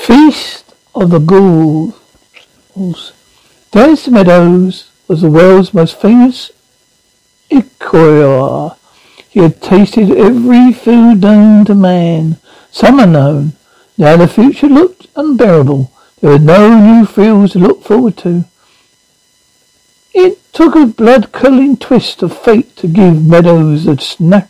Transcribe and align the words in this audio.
Feast 0.00 0.74
of 0.94 1.10
the 1.10 1.18
Ghouls. 1.18 1.92
Dennis 3.70 4.08
Meadows 4.08 4.90
was 5.06 5.20
the 5.20 5.30
world's 5.30 5.74
most 5.74 6.00
famous 6.00 6.50
eclair. 7.50 8.76
He 9.28 9.40
had 9.40 9.60
tasted 9.60 10.10
every 10.10 10.72
food 10.72 11.20
known 11.20 11.66
to 11.66 11.74
man, 11.74 12.38
some 12.70 12.98
unknown. 12.98 13.52
Now 13.98 14.16
the 14.16 14.26
future 14.26 14.68
looked 14.68 15.06
unbearable. 15.16 15.92
There 16.20 16.30
were 16.30 16.38
no 16.38 16.80
new 16.80 17.04
thrills 17.04 17.52
to 17.52 17.58
look 17.58 17.84
forward 17.84 18.16
to. 18.18 18.46
It 20.14 20.38
took 20.54 20.74
a 20.76 20.86
blood-curdling 20.86 21.76
twist 21.76 22.22
of 22.22 22.36
fate 22.36 22.74
to 22.76 22.88
give 22.88 23.26
Meadows 23.26 23.84
the 23.84 23.98
snack 23.98 24.48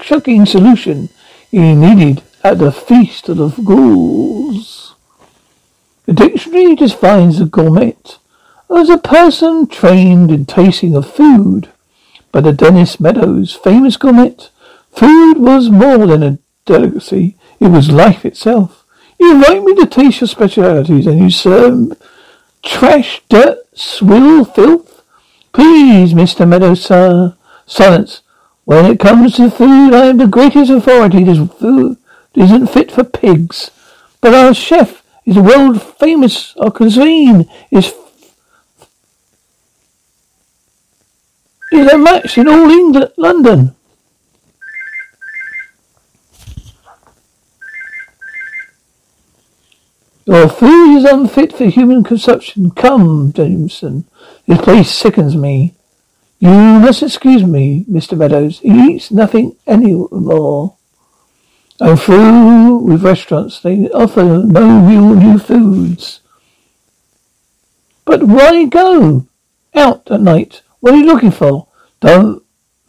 shocking 0.00 0.44
solution 0.44 1.08
he 1.52 1.74
needed 1.74 2.22
at 2.44 2.58
the 2.58 2.72
feast 2.72 3.28
of 3.28 3.36
the 3.36 3.48
ghouls. 3.62 4.94
The 6.06 6.12
dictionary 6.12 6.74
defines 6.74 7.40
a 7.40 7.44
gourmet 7.44 7.96
as 8.68 8.88
a 8.88 8.98
person 8.98 9.66
trained 9.66 10.30
in 10.30 10.46
tasting 10.46 10.96
of 10.96 11.12
food. 11.12 11.70
But 12.32 12.44
the 12.44 12.52
Dennis 12.52 12.98
Meadows 12.98 13.52
famous 13.52 13.96
gourmet, 13.96 14.36
food 14.90 15.34
was 15.38 15.70
more 15.70 16.06
than 16.06 16.22
a 16.22 16.38
delicacy, 16.64 17.36
it 17.60 17.68
was 17.68 17.90
life 17.90 18.24
itself. 18.24 18.84
You 19.20 19.34
invite 19.34 19.62
me 19.62 19.74
to 19.76 19.86
taste 19.86 20.20
your 20.20 20.28
specialities 20.28 21.06
and 21.06 21.20
you 21.20 21.30
serve 21.30 21.92
trash, 22.64 23.22
dirt, 23.28 23.58
swill, 23.74 24.44
filth? 24.44 25.02
Please, 25.52 26.14
Mr. 26.14 26.48
Meadows, 26.48 26.82
sir. 26.82 27.36
Silence. 27.66 28.22
When 28.64 28.86
it 28.86 28.98
comes 28.98 29.36
to 29.36 29.50
food, 29.50 29.94
I 29.94 30.06
am 30.06 30.16
the 30.16 30.26
greatest 30.26 30.70
authority. 30.70 31.24
This 31.24 31.38
food 31.58 31.98
isn't 32.34 32.68
fit 32.68 32.92
for 32.92 33.04
pigs. 33.04 33.70
But 34.20 34.34
our 34.34 34.54
chef 34.54 35.02
is 35.24 35.36
world 35.36 35.82
famous. 35.82 36.54
Our 36.56 36.70
cuisine 36.70 37.48
is 37.70 37.92
is 41.72 41.90
a 41.90 41.98
match 41.98 42.36
in 42.36 42.48
all 42.48 42.70
England, 42.70 43.12
London. 43.16 43.74
Your 50.24 50.48
food 50.48 50.98
is 50.98 51.04
unfit 51.04 51.52
for 51.52 51.64
human 51.64 52.04
consumption. 52.04 52.70
Come, 52.70 53.32
Jameson. 53.32 54.04
This 54.46 54.60
place 54.60 54.90
sickens 54.90 55.34
me. 55.34 55.74
You 56.38 56.50
must 56.50 57.02
excuse 57.02 57.44
me, 57.44 57.84
Mr. 57.90 58.16
Meadows. 58.16 58.60
He 58.60 58.94
eats 58.94 59.10
nothing 59.10 59.56
any 59.66 59.94
more. 60.10 60.76
I'm 61.82 61.96
through 61.96 62.76
with 62.76 63.02
restaurants. 63.02 63.58
They 63.58 63.88
offer 63.90 64.22
no 64.22 64.86
real 64.86 65.14
new 65.16 65.36
foods. 65.36 66.20
But 68.04 68.22
why 68.22 68.66
go 68.66 69.26
out 69.74 70.08
at 70.08 70.20
night? 70.20 70.62
What 70.78 70.94
are 70.94 70.96
you 70.96 71.06
looking 71.06 71.32
for? 71.32 71.66
Don't 71.98 72.44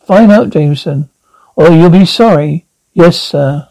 find 0.06 0.32
out, 0.32 0.52
Jameson, 0.52 1.10
or 1.56 1.72
you'll 1.72 1.90
be 1.90 2.06
sorry. 2.06 2.66
Yes, 2.94 3.20
sir. 3.20 3.68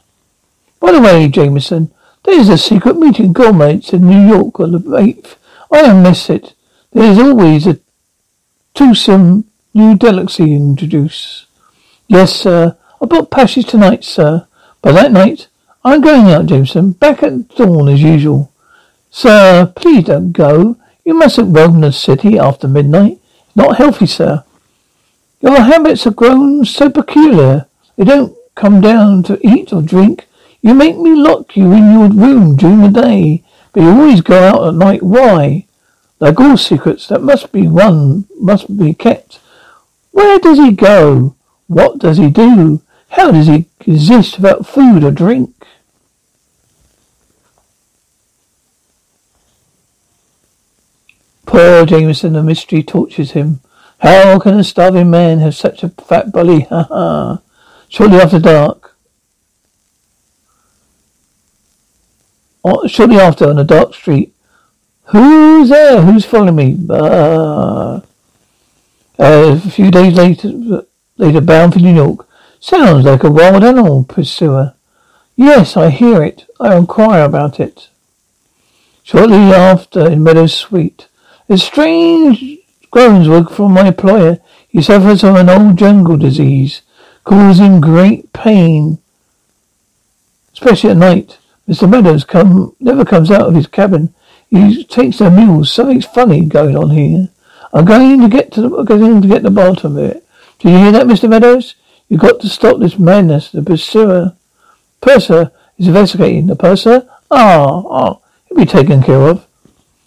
By 0.81 0.91
the 0.91 1.01
way, 1.01 1.29
Jameson, 1.29 1.93
there's 2.25 2.49
a 2.49 2.59
secret 2.59 2.99
meeting 2.99 3.33
gourmets 3.33 3.93
in 3.93 4.09
New 4.09 4.27
York 4.27 4.59
on 4.59 4.73
the 4.73 4.81
8th. 4.81 5.37
I 5.71 5.83
don't 5.83 6.03
miss 6.03 6.31
it. 6.31 6.55
There's 6.93 7.19
always 7.19 7.69
a 7.69 7.79
toothsome 8.75 9.45
new 9.73 9.97
delicacy 9.97 10.53
introduced. 10.53 11.47
Yes, 12.09 12.35
sir. 12.35 12.77
I 13.01 13.07
bought 13.07 13.31
passage 13.31 13.67
tonight, 13.67 14.03
sir. 14.03 14.49
But 14.83 14.93
that 14.93 15.13
night, 15.13 15.49
I'm 15.85 16.01
going 16.01 16.27
out, 16.31 16.47
Jameson. 16.47 16.93
Back 16.93 17.23
at 17.23 17.49
dawn 17.57 17.89
as 17.89 18.03
usual. 18.03 18.53
Sir, 19.11 19.73
please 19.75 20.05
don't 20.05 20.33
go. 20.33 20.77
You 21.05 21.15
mustn't 21.15 21.57
roam 21.57 21.81
the 21.81 21.93
city 21.93 22.39
after 22.39 22.69
midnight. 22.69 23.19
Not 23.55 23.77
healthy, 23.77 24.07
sir. 24.07 24.45
Your 25.41 25.61
habits 25.61 26.05
have 26.05 26.17
grown 26.17 26.65
so 26.65 26.91
peculiar. 26.91 27.67
They 27.97 28.05
don't 28.05 28.37
come 28.55 28.81
down 28.81 29.23
to 29.25 29.39
eat 29.47 29.73
or 29.73 29.83
drink. 29.83 30.27
You 30.61 30.75
make 30.75 30.97
me 30.97 31.15
lock 31.15 31.57
you 31.57 31.73
in 31.73 31.93
your 31.93 32.09
room 32.09 32.57
during 32.57 32.81
the 32.81 33.03
day, 33.03 33.43
but 33.73 33.83
you 33.83 33.89
always 33.89 34.21
go 34.21 34.39
out 34.39 34.69
at 34.69 34.75
night. 34.75 35.03
Why? 35.03 35.67
Like 36.21 36.39
all 36.39 36.57
secrets 36.57 37.09
that 37.09 37.23
must 37.23 37.51
be 37.51 37.67
one, 37.67 38.27
must 38.39 38.77
be 38.79 38.95
kept. 38.95 39.41
Where 40.13 40.39
does 40.39 40.59
he 40.59 40.71
go? 40.73 41.35
What 41.67 41.99
does 41.99 42.19
he 42.19 42.31
do? 42.31 42.81
How 43.13 43.31
does 43.31 43.47
he 43.47 43.67
exist 43.87 44.37
without 44.37 44.67
food 44.67 45.05
or 45.05 45.11
drink? 45.11 45.55
Poor 51.47 51.87
Jameson, 51.87 52.33
the 52.33 52.43
mystery 52.43 52.83
tortures 52.83 53.33
him. 53.33 53.61
How 53.99 54.39
can 54.39 54.59
a 54.59 54.65
starving 54.65 55.11
man 55.11 55.39
have 55.39 55.55
such 55.55 55.83
a 55.83 55.91
fat 55.91 56.33
belly? 56.33 56.63
Ha 56.63 56.83
ha. 56.85 57.43
Shortly 57.89 58.19
after 58.19 58.39
dark, 58.39 58.97
shortly 62.87 63.19
after, 63.19 63.49
on 63.49 63.59
a 63.59 63.65
dark 63.65 63.95
street. 63.95 64.35
Who's 65.05 65.69
there? 65.69 66.01
Who's 66.01 66.25
following 66.25 66.57
me? 66.57 66.79
Uh, 66.89 68.01
a 69.19 69.61
few 69.61 69.91
days 69.91 70.15
later, 70.15 70.85
later 71.17 71.41
bound 71.41 71.75
for 71.75 71.81
New 71.81 71.95
York. 71.95 72.27
Sounds 72.63 73.05
like 73.05 73.25
a 73.25 73.31
wild 73.31 73.65
animal 73.65 74.05
pursuer. 74.05 74.75
Yes, 75.35 75.77
I 75.77 75.91
hear 75.91 76.23
it. 76.23 76.47
I 76.61 76.77
inquire 76.77 77.25
about 77.25 77.59
it. 77.59 77.89
Shortly 79.03 79.51
after, 79.53 80.09
in 80.09 80.23
Meadows 80.23 80.55
Suite, 80.55 81.09
a 81.49 81.59
strange 81.59 82.59
groans 82.93 83.27
were 83.27 83.43
from 83.47 83.73
my 83.73 83.89
employer. 83.89 84.39
He 84.69 84.81
suffers 84.81 85.23
from 85.23 85.35
an 85.35 85.51
old 85.51 85.77
jungle 85.77 86.17
disease, 86.17 86.83
causing 87.25 87.81
great 87.81 88.33
pain, 88.33 88.99
especially 90.53 90.91
at 90.91 90.99
night. 90.99 91.39
Mr. 91.69 91.91
Meadows 91.91 92.23
come 92.23 92.77
never 92.79 93.05
comes 93.05 93.33
out 93.33 93.49
of 93.49 93.57
his 93.57 93.67
cabin. 93.67 94.15
He 94.49 94.85
takes 94.85 95.19
their 95.19 95.33
meals. 95.33 95.73
Something's 95.73 96.07
funny 96.07 96.45
going 96.45 96.77
on 96.77 96.91
here. 96.91 97.29
I'm 97.73 97.87
going 97.87 98.21
to 98.21 98.29
get 98.29 98.53
to 98.53 98.61
the, 98.61 98.83
going 98.85 99.21
to 99.21 99.27
get 99.27 99.43
the 99.43 99.51
bottom 99.51 99.97
of 99.97 100.05
it. 100.05 100.25
Do 100.61 100.71
you 100.71 100.79
hear 100.79 100.93
that, 100.93 101.09
Mr. 101.09 101.29
Meadows? 101.29 101.75
You've 102.13 102.21
got 102.21 102.41
to 102.41 102.49
stop 102.51 102.79
this 102.79 102.99
madness. 102.99 103.51
The 103.53 103.63
pursuer, 103.63 104.37
purser 105.01 105.51
is 105.79 105.89
investigating. 105.89 106.47
The 106.47 106.55
purser? 106.55 107.09
Ah, 107.31 107.83
oh, 107.87 108.23
he'll 108.47 108.59
be 108.59 108.67
taken 108.67 109.03
care 109.03 109.23
of. 109.23 109.47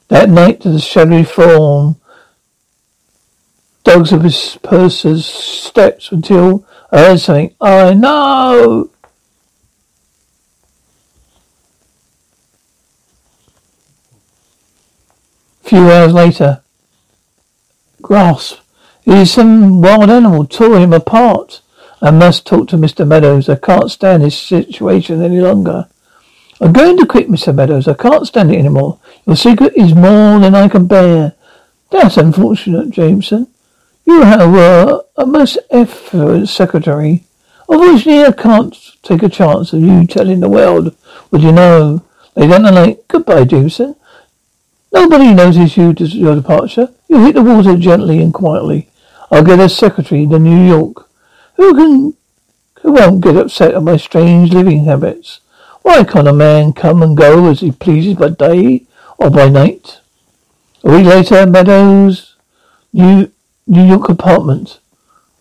That 0.10 0.30
night, 0.30 0.62
to 0.62 0.70
the 0.70 0.80
shadowy 0.80 1.24
form, 1.24 1.96
dogs 3.84 4.14
of 4.14 4.22
his 4.22 4.60
purser's 4.62 5.26
steps 5.26 6.12
until 6.12 6.64
I 6.92 7.00
heard 7.00 7.20
something. 7.22 7.56
I 7.60 7.96
know. 7.96 8.92
few 15.64 15.90
hours 15.90 16.14
later, 16.14 16.62
grasp. 18.04 18.60
It 19.06 19.16
is 19.16 19.32
some 19.32 19.82
wild 19.82 20.12
animal 20.12 20.46
tore 20.46 20.78
him 20.78 20.94
apart. 20.94 21.64
I 22.02 22.12
must 22.12 22.46
talk 22.46 22.68
to 22.70 22.78
Mr. 22.78 23.08
Meadows. 23.08 23.50
I 23.50 23.56
can't 23.56 23.90
stand 23.90 24.24
this 24.24 24.38
situation 24.38 25.22
any 25.22 25.40
longer. 25.40 25.88
I'm 26.62 26.74
going 26.74 26.98
to 26.98 27.06
quit, 27.06 27.30
Mr. 27.30 27.54
Meadows. 27.54 27.88
I 27.88 27.94
can't 27.94 28.28
stand 28.28 28.54
it 28.54 28.60
anymore. 28.60 29.00
Your 29.26 29.36
secret 29.36 29.74
is 29.76 29.94
more 29.94 30.40
than 30.40 30.56
I 30.56 30.68
can 30.68 30.88
bear. 30.88 31.34
That's 31.92 32.18
unfortunate, 32.18 32.92
Jameson. 32.92 33.48
You 34.06 34.20
were 34.20 35.04
a 35.18 35.26
most 35.26 35.58
effort 35.72 36.48
secretary. 36.48 37.24
Unfortunately, 37.68 38.24
I 38.24 38.32
can't 38.32 38.76
take 39.02 39.24
a 39.24 39.30
chance 39.30 39.74
of 39.74 39.82
you 39.82 40.06
telling 40.06 40.40
the 40.40 40.50
world 40.50 40.96
what 41.30 41.42
you 41.42 41.52
know. 41.52 42.04
They 42.36 42.48
don't 42.48 42.64
like 42.64 43.08
goodbye, 43.08 43.46
Jameson. 43.46 43.96
Nobody 44.94 45.34
notices 45.34 45.76
you 45.76 45.94
to 45.94 46.06
your 46.06 46.36
departure. 46.36 46.90
You 47.08 47.26
hit 47.26 47.36
the 47.36 47.44
water 47.44 47.76
gently 47.78 48.22
and 48.22 48.34
quietly. 48.34 48.90
I'll 49.32 49.44
get 49.44 49.60
a 49.60 49.68
secretary 49.68 50.28
to 50.28 50.40
New 50.40 50.68
York. 50.68 51.10
Who 51.56 51.74
can 51.74 52.18
who 52.82 52.92
won't 52.92 53.22
get 53.22 53.38
upset 53.38 53.74
at 53.74 53.84
my 53.84 53.98
strange 53.98 54.54
living 54.54 54.86
habits? 54.86 55.40
Why 55.82 56.04
can't 56.04 56.28
a 56.28 56.34
man 56.34 56.74
come 56.74 57.02
and 57.02 57.16
go 57.16 57.50
as 57.50 57.62
he 57.62 57.72
pleases 57.72 58.16
by 58.16 58.30
day 58.30 58.86
or 59.18 59.30
by 59.30 59.50
night? 59.50 60.00
A 60.84 60.92
week 60.92 61.06
later, 61.06 61.46
Meadows, 61.48 62.36
New, 62.94 63.32
New 63.66 63.88
York 63.88 64.10
apartment. 64.10 64.80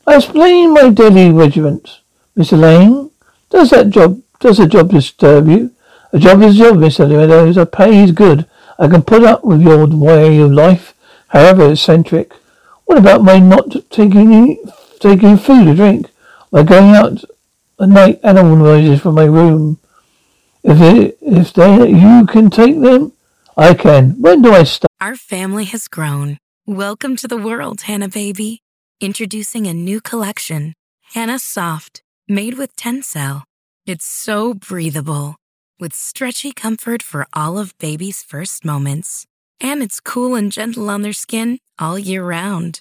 I 0.07 0.17
explained 0.17 0.73
my 0.73 0.91
daily 0.91 1.31
regiment. 1.31 2.01
Mr. 2.37 2.59
Lane, 2.59 3.11
does 3.51 3.71
that 3.71 3.91
job, 3.91 4.23
does 4.41 4.59
the 4.59 4.67
job 4.67 4.91
disturb 4.91 5.49
you? 5.49 5.71
A 6.13 6.19
job 6.19 6.43
is 6.43 6.59
a 6.59 6.65
job, 6.65 6.77
Mr. 6.77 7.09
Meadows. 7.09 7.57
A 7.57 7.67
pay 7.67 8.05
is 8.05 8.13
good. 8.13 8.47
I 8.79 8.89
can 8.89 9.03
put 9.03 9.23
up 9.23 9.45
with 9.45 9.61
your 9.61 9.87
way 9.87 10.39
of 10.39 10.53
life, 10.53 10.95
however 11.29 11.73
eccentric. 11.73 12.33
What 12.85 12.99
about 12.99 13.23
my 13.23 13.39
not 13.39 13.75
taking 13.91 14.33
taking 14.99 15.37
food 15.37 15.69
or 15.69 15.75
drink? 15.75 16.11
My 16.53 16.63
going 16.63 16.95
out 16.95 17.25
at 17.81 17.89
night 17.89 18.21
animal 18.23 18.57
noises 18.57 19.01
from 19.01 19.15
my 19.15 19.25
room. 19.25 19.79
If 20.63 20.81
it, 20.81 21.19
if 21.21 21.53
they, 21.53 21.91
you 21.91 22.27
can 22.27 22.51
take 22.51 22.81
them, 22.81 23.13
I 23.57 23.75
can. 23.75 24.21
When 24.21 24.43
do 24.43 24.53
I 24.53 24.65
start? 24.65 24.91
Our 25.01 25.17
family 25.17 25.65
has 25.67 25.89
grown. 25.89 26.39
Welcome 26.67 27.17
to 27.17 27.29
the 27.29 27.37
world, 27.37 27.83
Hannah 27.83 28.09
baby. 28.09 28.63
Introducing 29.01 29.67
a 29.67 29.75
new 29.75 30.01
collection, 30.01 30.73
Hannah 31.13 31.39
Soft, 31.39 32.03
made 32.27 32.57
with 32.57 32.75
Tencel. 32.77 33.43
It's 33.87 34.07
so 34.07 34.55
breathable, 34.55 35.37
with 35.79 35.93
stretchy 35.93 36.53
comfort 36.53 37.03
for 37.03 37.27
all 37.35 37.59
of 37.59 37.77
baby's 37.79 38.23
first 38.23 38.65
moments. 38.65 39.27
And 39.61 39.83
it's 39.83 40.01
cool 40.01 40.35
and 40.35 40.51
gentle 40.51 40.89
on 40.89 41.03
their 41.03 41.13
skin 41.13 41.59
all 41.79 41.99
year 41.99 42.25
round. 42.25 42.81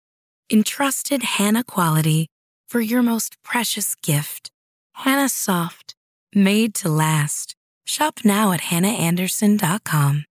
Entrusted 0.53 1.23
Hannah 1.23 1.63
quality 1.63 2.27
for 2.67 2.81
your 2.81 3.01
most 3.01 3.41
precious 3.41 3.95
gift. 3.95 4.51
Hannah 4.95 5.29
Soft, 5.29 5.95
made 6.35 6.75
to 6.75 6.89
last. 6.89 7.55
Shop 7.85 8.19
now 8.25 8.51
at 8.51 8.63
hannahanderson.com. 8.63 10.25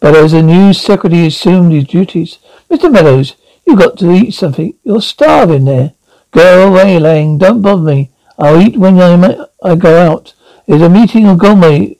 But 0.00 0.16
as 0.16 0.32
a 0.32 0.42
new 0.42 0.72
secretary 0.72 1.26
assumed 1.26 1.72
his 1.72 1.84
duties, 1.84 2.38
Mr. 2.68 2.90
Meadows, 2.90 3.36
you 3.64 3.76
got 3.76 3.98
to 3.98 4.10
eat 4.10 4.32
something. 4.32 4.74
You're 4.82 5.00
starving 5.00 5.66
there. 5.66 5.92
Go 6.32 6.66
away, 6.72 6.98
Lang. 6.98 7.38
Don't 7.38 7.62
bother 7.62 7.82
me. 7.82 8.10
I'll 8.36 8.60
eat 8.60 8.76
when 8.76 9.00
I, 9.00 9.46
I 9.62 9.76
go 9.76 9.96
out. 9.96 10.34
There's 10.66 10.82
a 10.82 10.88
meeting 10.88 11.28
of 11.28 11.38
gourmet, 11.38 11.96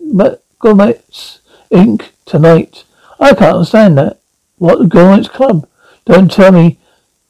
gourmets 0.64 1.40
Inc. 1.70 2.08
tonight. 2.24 2.84
I 3.20 3.34
can't 3.34 3.56
understand 3.56 3.98
that. 3.98 4.18
What 4.56 4.88
gourmets 4.88 5.28
club? 5.28 5.68
Don't 6.06 6.32
tell 6.32 6.52
me 6.52 6.78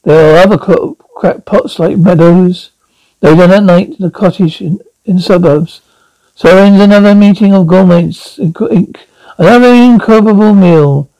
there 0.04 0.36
are 0.36 0.46
other 0.46 0.56
crackpots 0.56 1.80
like 1.80 1.98
Meadows. 1.98 2.70
They 3.18 3.34
done 3.34 3.50
at 3.50 3.64
night 3.64 3.88
in 3.88 3.96
the 3.98 4.10
cottage 4.10 4.60
in, 4.60 4.78
in 5.04 5.18
suburbs. 5.18 5.80
So 6.36 6.56
ends 6.56 6.80
another 6.80 7.12
meeting 7.16 7.52
of 7.52 7.66
gourmets 7.66 8.38
Inc. 8.38 8.98
Another 9.36 9.74
incredible 9.74 10.54
meal. 10.54 11.10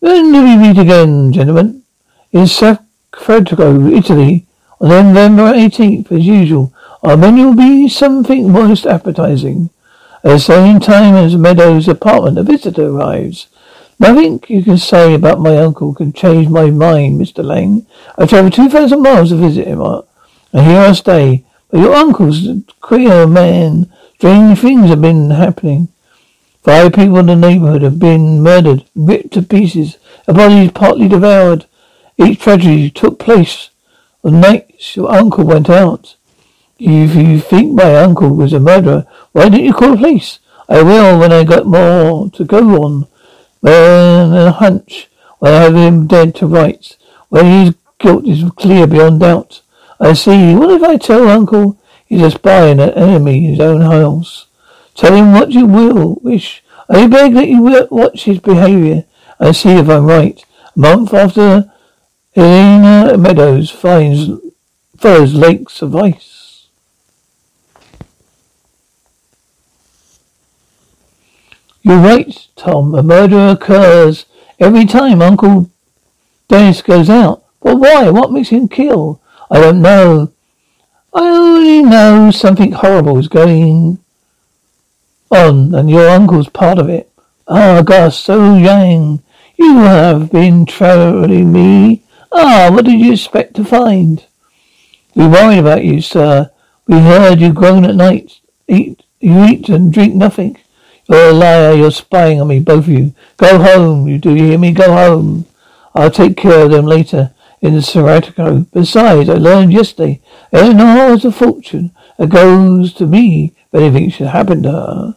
When 0.00 0.32
do 0.32 0.42
we 0.42 0.56
meet 0.56 0.78
again, 0.78 1.32
gentlemen? 1.32 1.84
In 2.32 2.46
Safrago, 2.46 3.96
Italy, 3.96 4.46
on 4.80 4.88
November 4.88 5.52
18th, 5.52 6.10
as 6.10 6.26
usual. 6.26 6.74
Our 7.04 7.16
menu 7.16 7.46
will 7.46 7.54
be 7.54 7.88
something 7.88 8.50
most 8.50 8.84
appetizing. 8.84 9.70
At 10.24 10.30
the 10.30 10.38
same 10.38 10.78
time 10.78 11.14
as 11.14 11.36
Meadows' 11.36 11.88
apartment, 11.88 12.38
a 12.38 12.42
visitor 12.42 12.88
arrives. 12.88 13.48
Nothing 13.98 14.42
you 14.48 14.62
can 14.62 14.78
say 14.78 15.14
about 15.14 15.40
my 15.40 15.56
uncle 15.56 15.94
can 15.94 16.12
change 16.12 16.48
my 16.48 16.70
mind, 16.70 17.20
Mr. 17.20 17.44
Lang. 17.44 17.86
I 18.16 18.26
travelled 18.26 18.52
two 18.52 18.68
thousand 18.68 19.02
miles 19.02 19.30
to 19.30 19.36
visit 19.36 19.66
him, 19.66 19.80
and 19.80 20.66
here 20.66 20.80
I 20.80 20.92
stay. 20.92 21.44
But 21.70 21.80
your 21.80 21.94
uncle's 21.94 22.46
a 22.46 22.62
queer 22.80 23.26
man. 23.26 23.92
Strange 24.16 24.60
things 24.60 24.90
have 24.90 25.00
been 25.00 25.30
happening. 25.30 25.88
Five 26.62 26.92
people 26.92 27.18
in 27.18 27.26
the 27.26 27.34
neighbourhood 27.34 27.82
have 27.82 27.98
been 27.98 28.40
murdered, 28.40 28.84
ripped 28.94 29.32
to 29.32 29.42
pieces, 29.42 29.96
their 30.26 30.36
bodies 30.36 30.70
partly 30.70 31.08
devoured. 31.08 31.66
Each 32.16 32.38
tragedy 32.38 32.90
took 32.90 33.18
place 33.18 33.70
on 34.22 34.40
nights 34.40 34.94
your 34.94 35.12
uncle 35.12 35.44
went 35.44 35.68
out. 35.68 36.14
If 36.78 37.14
you 37.14 37.40
think 37.40 37.74
my 37.74 37.96
uncle 37.96 38.34
was 38.34 38.52
a 38.52 38.60
murderer, 38.60 39.06
why 39.32 39.48
didn't 39.48 39.66
you 39.66 39.72
call 39.72 39.92
the 39.92 39.96
police? 39.96 40.38
I 40.68 40.82
will 40.82 41.18
when 41.18 41.32
I 41.32 41.44
got 41.44 41.66
more 41.66 42.30
to 42.30 42.44
go 42.44 42.82
on. 42.82 43.06
When 43.60 44.32
a 44.32 44.52
hunch, 44.52 45.08
when 45.38 45.52
I 45.52 45.62
have 45.62 45.74
him 45.74 46.06
dead 46.06 46.34
to 46.36 46.46
rights, 46.46 46.96
when 47.28 47.46
his 47.46 47.74
guilt 47.98 48.26
is 48.26 48.44
clear 48.56 48.86
beyond 48.86 49.20
doubt. 49.20 49.62
I 50.00 50.12
see. 50.14 50.54
What 50.54 50.70
if 50.70 50.82
I 50.82 50.96
tell 50.96 51.28
Uncle 51.28 51.78
he's 52.06 52.22
a 52.22 52.30
spy 52.30 52.66
and 52.66 52.80
an 52.80 52.90
enemy 52.90 53.44
in 53.44 53.50
his 53.52 53.60
own 53.60 53.82
house? 53.82 54.46
Tell 54.94 55.14
him 55.14 55.32
what 55.32 55.52
you 55.52 55.66
will, 55.66 56.18
wish. 56.22 56.62
I 56.88 57.06
beg 57.06 57.34
that 57.34 57.48
you 57.48 57.62
watch 57.90 58.24
his 58.24 58.40
behaviour 58.40 59.04
and 59.38 59.56
see 59.56 59.70
if 59.70 59.88
I'm 59.88 60.06
right. 60.06 60.44
A 60.76 60.78
month 60.78 61.14
after 61.14 61.72
Helena 62.34 63.16
Meadows 63.16 63.70
finds 63.70 64.30
follows 64.98 65.34
lakes 65.34 65.82
of 65.82 65.96
ice. 65.96 66.31
You're 71.82 71.98
right, 71.98 72.48
Tom. 72.54 72.94
A 72.94 73.02
murder 73.02 73.48
occurs 73.48 74.26
every 74.58 74.86
time 74.86 75.20
Uncle 75.20 75.70
Dennis 76.48 76.82
goes 76.82 77.10
out. 77.10 77.44
But 77.60 77.78
why? 77.78 78.08
What 78.10 78.32
makes 78.32 78.50
him 78.50 78.68
kill? 78.68 79.20
I 79.50 79.60
don't 79.60 79.82
know. 79.82 80.32
I 81.12 81.20
only 81.20 81.82
know 81.82 82.30
something 82.30 82.72
horrible 82.72 83.18
is 83.18 83.28
going 83.28 83.98
on, 85.30 85.74
and 85.74 85.90
your 85.90 86.08
uncle's 86.08 86.48
part 86.48 86.78
of 86.78 86.88
it. 86.88 87.10
Ah, 87.48 87.82
Gus, 87.82 88.18
so 88.18 88.56
young. 88.56 89.22
You 89.58 89.78
have 89.78 90.30
been 90.30 90.64
trolling 90.64 91.52
me. 91.52 92.04
Ah, 92.30 92.70
what 92.72 92.84
did 92.84 93.00
you 93.00 93.12
expect 93.12 93.54
to 93.54 93.64
find? 93.64 94.24
We 95.14 95.26
worried 95.26 95.58
about 95.58 95.84
you, 95.84 96.00
sir. 96.00 96.50
We 96.86 96.98
heard 96.98 97.40
you 97.40 97.52
groan 97.52 97.84
at 97.84 97.94
night. 97.94 98.40
Eat, 98.68 99.02
you 99.20 99.44
eat 99.44 99.68
and 99.68 99.92
drink 99.92 100.14
nothing. 100.14 100.56
You're 101.08 101.30
a 101.30 101.32
liar. 101.32 101.74
You're 101.74 101.90
spying 101.90 102.40
on 102.40 102.48
me, 102.48 102.60
both 102.60 102.84
of 102.84 102.88
you. 102.88 103.14
Go 103.36 103.58
home. 103.58 104.08
You 104.08 104.18
do 104.18 104.34
you 104.34 104.44
hear 104.44 104.58
me? 104.58 104.72
Go 104.72 104.92
home. 104.92 105.46
I'll 105.94 106.10
take 106.10 106.36
care 106.36 106.64
of 106.64 106.70
them 106.70 106.86
later 106.86 107.32
in 107.60 107.74
the 107.74 107.80
Seratico. 107.80 108.66
Besides, 108.72 109.28
I 109.28 109.34
learned 109.34 109.72
yesterday 109.72 110.20
Eleanor 110.52 110.84
has 110.84 111.24
a 111.24 111.32
fortune 111.32 111.92
that 112.18 112.28
goes 112.28 112.92
to 112.94 113.06
me 113.06 113.54
if 113.66 113.74
anything 113.74 114.10
should 114.10 114.28
happen 114.28 114.62
to 114.62 114.70
her. 114.70 115.16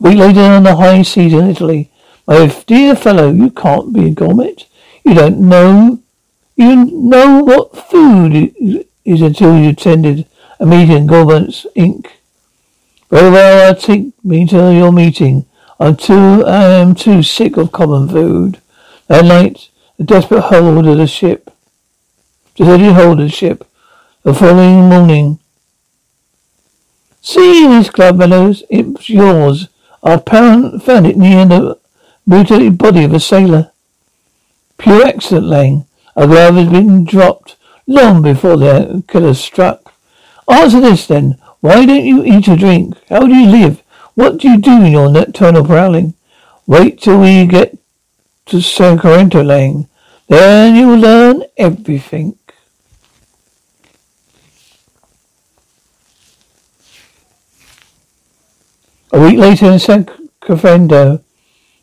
A 0.00 0.02
week 0.02 0.18
later 0.18 0.40
on 0.40 0.62
the 0.62 0.76
high 0.76 1.02
seas 1.02 1.32
in 1.32 1.48
Italy. 1.48 1.90
My 2.26 2.46
dear 2.66 2.94
fellow, 2.94 3.32
you 3.32 3.50
can't 3.50 3.92
be 3.92 4.06
a 4.06 4.10
gourmet. 4.10 4.56
You 5.04 5.14
don't 5.14 5.40
know. 5.40 6.00
You 6.56 6.84
know 6.86 7.42
what 7.42 7.76
food 7.90 8.54
is 9.04 9.22
until 9.22 9.58
you've 9.58 9.72
attended 9.72 10.26
a 10.60 10.66
meeting 10.66 11.06
Gourmets 11.06 11.66
Inc. 11.76 12.06
Very 13.10 13.30
well, 13.30 13.68
I'll 13.68 13.74
take 13.74 14.12
me 14.24 14.46
to 14.48 14.72
your 14.72 14.92
meeting. 14.92 15.46
I'm 15.80 15.96
too, 15.96 16.44
I 16.44 16.64
am 16.64 16.94
too 16.94 17.22
sick 17.22 17.56
of 17.56 17.72
common 17.72 18.08
food. 18.08 18.60
That 19.06 19.24
night, 19.24 19.70
the 19.96 20.04
desperate 20.04 20.42
hold 20.42 20.86
of 20.86 20.96
the 20.96 21.06
ship 21.06 21.50
deserted 22.58 23.18
the 23.18 23.28
ship. 23.28 23.64
The 24.24 24.34
following 24.34 24.88
morning. 24.88 25.38
See 27.20 27.66
this 27.68 27.88
club, 27.88 28.16
Meadows. 28.16 28.64
It's 28.68 29.08
yours. 29.08 29.68
Our 30.02 30.20
parent 30.20 30.82
found 30.82 31.06
it 31.06 31.16
near 31.16 31.46
the 31.46 31.78
mutilated 32.26 32.76
body 32.76 33.04
of 33.04 33.14
a 33.14 33.20
sailor. 33.20 33.70
Pure 34.76 35.06
excellent, 35.06 35.46
Lang. 35.46 35.86
A 36.16 36.26
glove 36.26 36.56
has 36.56 36.68
been 36.68 37.04
dropped 37.04 37.56
long 37.86 38.22
before 38.22 38.56
the 38.56 39.04
killer 39.06 39.34
struck. 39.34 39.94
Answer 40.48 40.80
this 40.80 41.06
then. 41.06 41.38
Why 41.60 41.84
don't 41.84 42.04
you 42.04 42.24
eat 42.24 42.48
or 42.48 42.56
drink? 42.56 42.96
How 43.08 43.26
do 43.26 43.34
you 43.34 43.48
live? 43.50 43.82
What 44.14 44.38
do 44.38 44.48
you 44.48 44.58
do 44.58 44.82
in 44.82 44.92
your 44.92 45.10
nocturnal 45.10 45.64
prowling? 45.64 46.14
Wait 46.66 47.00
till 47.00 47.20
we 47.20 47.46
get 47.46 47.76
to 48.46 48.60
Sacramento, 48.60 49.42
Lang. 49.42 49.88
Then 50.28 50.76
you'll 50.76 50.98
learn 50.98 51.44
everything. 51.56 52.38
A 59.10 59.20
week 59.20 59.38
later 59.38 59.72
in 59.72 59.78
Sacramento, 59.78 61.24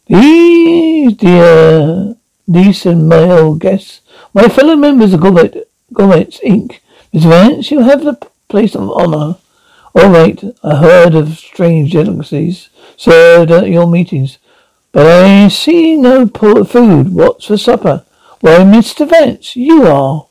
these 0.06 1.18
dear 1.18 1.44
uh, 1.44 2.14
niece 2.48 2.86
and 2.86 3.12
old 3.12 3.60
guests, 3.60 4.02
my 4.34 4.48
fellow 4.48 4.76
members 4.76 5.14
of 5.14 5.22
Gourmet, 5.22 5.64
Gourmets 5.92 6.40
Inc. 6.46 6.80
Miss 7.12 7.24
Vance, 7.24 7.72
you 7.72 7.80
have 7.80 8.04
the 8.04 8.16
place 8.48 8.76
of 8.76 8.92
honor. 8.92 9.38
All 9.96 10.10
right, 10.10 10.44
I 10.62 10.76
heard 10.76 11.16
of 11.16 11.38
strange 11.38 11.94
delicacies 11.94 12.70
served 12.98 13.50
at 13.50 13.70
your 13.70 13.88
meetings, 13.88 14.38
but 14.92 15.06
I 15.08 15.48
see 15.48 15.96
no 15.96 16.28
poor 16.28 16.66
food. 16.66 17.14
What's 17.14 17.46
for 17.46 17.58
supper? 17.58 18.04
Why, 18.42 18.58
Mr. 18.60 19.08
Vance, 19.10 19.56
you 19.56 19.84
are. 19.88 20.28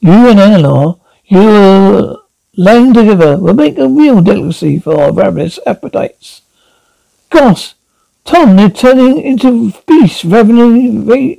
You 0.00 0.28
and 0.28 0.38
Eleanor, 0.38 1.00
you 1.24 2.22
laying 2.56 2.94
together 2.94 3.36
will 3.36 3.54
make 3.54 3.78
a 3.78 3.88
real 3.88 4.22
delicacy 4.22 4.78
for 4.78 5.00
our 5.00 5.12
ravenous 5.12 5.58
appetites. 5.66 6.42
Gosh, 7.30 7.74
Tom, 8.24 8.56
they're 8.56 8.70
turning 8.70 9.20
into 9.20 9.72
beasts, 9.88 10.24
ravening, 10.24 11.04
ra- 11.04 11.34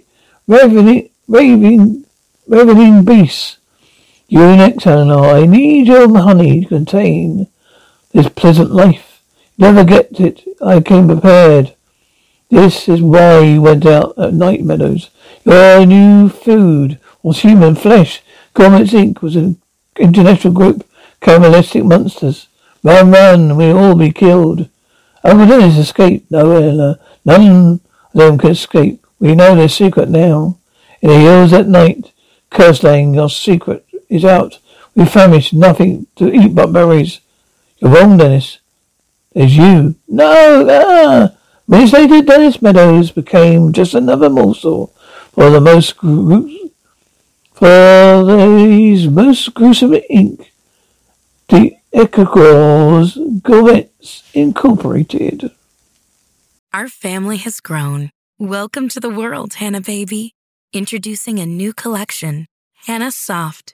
ravening, 0.45 1.09
raving, 1.27 2.05
ravening 2.47 3.05
beasts. 3.05 3.56
Next, 4.29 4.85
Eleanor. 4.85 5.25
I 5.29 5.45
need 5.45 5.87
your 5.87 6.15
honey 6.17 6.61
to 6.61 6.67
contain 6.67 7.47
this 8.11 8.29
pleasant 8.29 8.71
life. 8.71 9.21
Never 9.57 9.83
get 9.83 10.19
it. 10.19 10.43
I 10.61 10.81
came 10.81 11.07
prepared. 11.07 11.73
This 12.49 12.87
is 12.87 13.01
why 13.01 13.39
you 13.39 13.61
went 13.61 13.85
out 13.85 14.17
at 14.17 14.33
night, 14.33 14.63
Meadows. 14.63 15.09
Your 15.43 15.85
new 15.85 16.29
food 16.29 16.99
was 17.23 17.41
human 17.41 17.75
flesh. 17.75 18.21
Gourmets 18.53 18.91
Inc. 18.91 19.21
was 19.21 19.35
an 19.35 19.61
international 19.97 20.53
group 20.53 20.87
Cannibalistic 21.19 21.83
monsters. 21.83 22.47
Run, 22.83 23.11
run, 23.11 23.57
we'll 23.57 23.77
all 23.77 23.95
be 23.95 24.11
killed. 24.11 24.69
Dennis 25.23 25.77
escaped. 25.77 26.29
No. 26.29 26.95
None 27.25 27.47
of 27.71 27.79
them 28.13 28.37
can 28.37 28.51
escape. 28.51 29.05
We 29.19 29.35
know 29.35 29.55
their 29.55 29.67
secret 29.67 30.09
now. 30.09 30.57
In 31.01 31.09
the 31.09 31.17
hills 31.17 31.53
at 31.53 31.67
night, 31.67 32.11
Curslang, 32.51 33.15
your 33.15 33.29
secret 33.29 33.85
is 34.09 34.25
out. 34.25 34.59
We 34.95 35.05
famished, 35.05 35.53
nothing 35.53 36.07
to 36.15 36.31
eat 36.33 36.55
but 36.55 36.73
berries. 36.73 37.19
You're 37.77 37.91
wrong, 37.91 38.17
Dennis. 38.17 38.59
There's 39.33 39.55
you. 39.55 39.95
No, 40.07 40.67
ah! 40.69 41.37
Minutes 41.67 41.93
later, 41.93 42.21
Dennis 42.21 42.61
Meadows 42.61 43.11
became 43.11 43.73
just 43.73 43.93
another 43.93 44.29
morsel 44.29 44.93
for 45.33 45.49
the 45.49 45.61
most 45.61 45.97
gru- 45.97 46.71
for 47.53 48.23
these 48.25 49.07
most 49.07 49.53
gruesome 49.53 49.95
ink 50.09 50.51
the 51.49 51.77
Ecuador's 51.93 53.17
Gourmets 53.41 54.23
Incorporated. 54.33 55.51
Our 56.73 56.89
family 56.89 57.37
has 57.37 57.59
grown. 57.61 58.11
Welcome 58.37 58.89
to 58.89 58.99
the 58.99 59.09
world, 59.09 59.55
Hannah 59.55 59.81
Baby. 59.81 60.33
Introducing 60.73 61.39
a 61.39 61.45
new 61.45 61.73
collection, 61.73 62.45
Hannah 62.85 63.11
Soft, 63.11 63.73